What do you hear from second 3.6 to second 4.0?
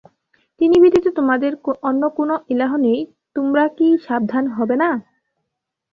কি